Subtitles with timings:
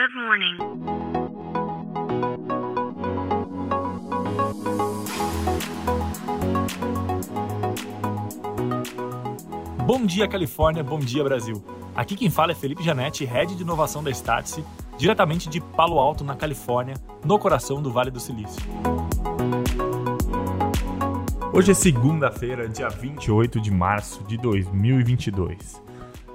[0.00, 0.56] Good morning.
[9.84, 10.82] Bom dia, Califórnia.
[10.82, 11.62] Bom dia, Brasil.
[11.94, 14.64] Aqui quem fala é Felipe Janetti, Head de Inovação da Startse,
[14.96, 18.62] diretamente de Palo Alto, na Califórnia, no coração do Vale do Silício.
[21.52, 25.89] Hoje é segunda-feira, dia 28 de março de 2022.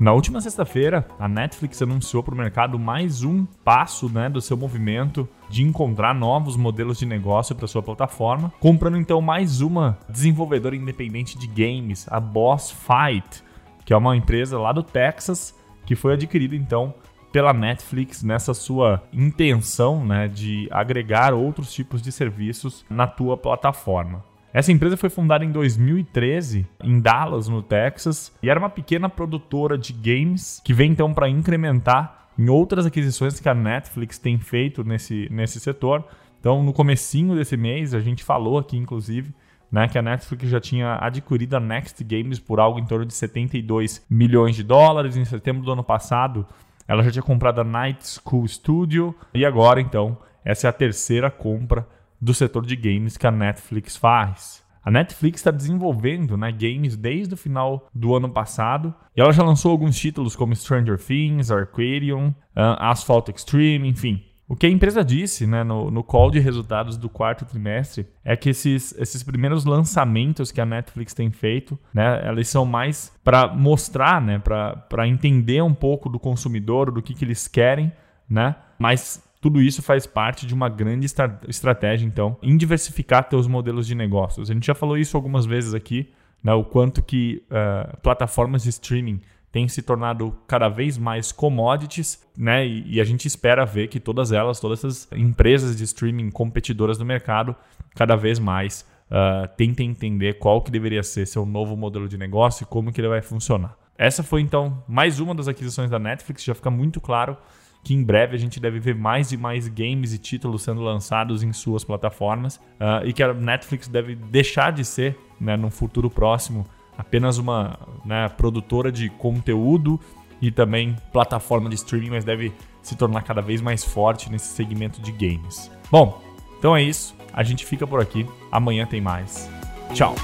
[0.00, 4.56] Na última sexta-feira, a Netflix anunciou para o mercado mais um passo né, do seu
[4.56, 10.74] movimento de encontrar novos modelos de negócio para sua plataforma, comprando então mais uma desenvolvedora
[10.74, 13.44] independente de games, a Boss Fight,
[13.84, 16.94] que é uma empresa lá do Texas que foi adquirida então
[17.30, 24.29] pela Netflix nessa sua intenção né, de agregar outros tipos de serviços na tua plataforma.
[24.52, 29.78] Essa empresa foi fundada em 2013 em Dallas, no Texas, e era uma pequena produtora
[29.78, 34.82] de games que vem então para incrementar em outras aquisições que a Netflix tem feito
[34.82, 36.04] nesse, nesse setor.
[36.40, 39.32] Então, no comecinho desse mês, a gente falou aqui, inclusive,
[39.70, 43.14] né, que a Netflix já tinha adquirido a Next Games por algo em torno de
[43.14, 45.16] 72 milhões de dólares.
[45.16, 46.44] Em setembro do ano passado,
[46.88, 51.30] ela já tinha comprado a Night School Studio e agora, então, essa é a terceira
[51.30, 51.86] compra
[52.20, 54.62] do setor de games que a Netflix faz.
[54.82, 59.42] A Netflix está desenvolvendo né, games desde o final do ano passado e ela já
[59.42, 64.24] lançou alguns títulos como Stranger Things, Arcadium, uh, Asphalt Extreme, enfim.
[64.48, 68.34] O que a empresa disse né, no, no call de resultados do quarto trimestre é
[68.34, 73.46] que esses, esses primeiros lançamentos que a Netflix tem feito, né, eles são mais para
[73.46, 77.92] mostrar, né, para entender um pouco do consumidor, do que, que eles querem,
[78.28, 83.46] né, mas tudo isso faz parte de uma grande estra estratégia, então, em diversificar teus
[83.46, 84.50] modelos de negócios.
[84.50, 86.10] A gente já falou isso algumas vezes aqui,
[86.42, 92.22] né, o quanto que uh, plataformas de streaming têm se tornado cada vez mais commodities,
[92.36, 96.30] né, e, e, a gente espera ver que todas elas, todas essas empresas de streaming
[96.30, 97.56] competidoras do mercado,
[97.96, 102.64] cada vez mais uh, tentem entender qual que deveria ser seu novo modelo de negócio
[102.64, 103.76] e como que ele vai funcionar.
[103.96, 107.36] Essa foi então mais uma das aquisições da Netflix, já fica muito claro
[107.82, 111.42] que em breve a gente deve ver mais e mais games e títulos sendo lançados
[111.42, 116.10] em suas plataformas uh, e que a Netflix deve deixar de ser, né, num futuro
[116.10, 119.98] próximo, apenas uma né, produtora de conteúdo
[120.40, 122.52] e também plataforma de streaming, mas deve
[122.82, 125.70] se tornar cada vez mais forte nesse segmento de games.
[125.90, 126.22] Bom,
[126.58, 127.14] então é isso.
[127.32, 128.26] A gente fica por aqui.
[128.50, 129.50] Amanhã tem mais.
[129.94, 130.14] Tchau.